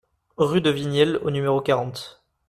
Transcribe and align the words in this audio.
Rue 0.37 0.61
de 0.61 0.71
Vignelle 0.71 1.17
au 1.21 1.29
numéro 1.29 1.61
quarante 1.61 2.23